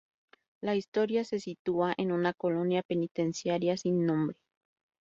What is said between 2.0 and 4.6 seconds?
una colonia penitenciaria sin nombre.